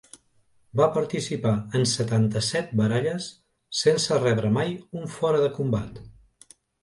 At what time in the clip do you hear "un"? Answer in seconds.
5.01-5.05